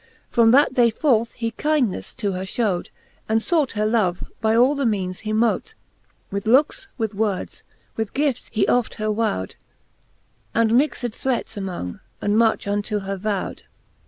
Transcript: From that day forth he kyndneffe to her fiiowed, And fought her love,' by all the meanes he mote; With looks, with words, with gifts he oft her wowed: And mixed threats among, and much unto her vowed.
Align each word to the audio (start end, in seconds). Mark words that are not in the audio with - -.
From 0.31 0.49
that 0.49 0.73
day 0.73 0.89
forth 0.89 1.33
he 1.33 1.51
kyndneffe 1.51 2.15
to 2.15 2.31
her 2.31 2.41
fiiowed, 2.41 2.87
And 3.29 3.43
fought 3.43 3.73
her 3.73 3.85
love,' 3.85 4.23
by 4.41 4.55
all 4.55 4.73
the 4.73 4.83
meanes 4.83 5.19
he 5.19 5.31
mote; 5.31 5.75
With 6.31 6.47
looks, 6.47 6.87
with 6.97 7.13
words, 7.13 7.61
with 7.95 8.15
gifts 8.15 8.49
he 8.51 8.67
oft 8.67 8.95
her 8.95 9.11
wowed: 9.11 9.53
And 10.55 10.73
mixed 10.75 11.05
threats 11.13 11.55
among, 11.55 11.99
and 12.19 12.35
much 12.35 12.65
unto 12.67 13.01
her 13.01 13.15
vowed. 13.15 13.61